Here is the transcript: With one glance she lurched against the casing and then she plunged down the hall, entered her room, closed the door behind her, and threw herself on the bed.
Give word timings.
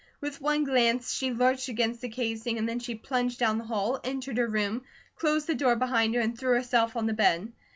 With 0.19 0.41
one 0.41 0.63
glance 0.63 1.13
she 1.13 1.31
lurched 1.31 1.67
against 1.67 2.01
the 2.01 2.09
casing 2.09 2.57
and 2.57 2.67
then 2.67 2.79
she 2.79 2.95
plunged 2.95 3.37
down 3.37 3.59
the 3.59 3.65
hall, 3.65 3.99
entered 4.03 4.37
her 4.37 4.47
room, 4.47 4.81
closed 5.15 5.45
the 5.45 5.53
door 5.53 5.75
behind 5.75 6.15
her, 6.15 6.21
and 6.21 6.35
threw 6.35 6.55
herself 6.55 6.95
on 6.95 7.05
the 7.05 7.13
bed. 7.13 7.53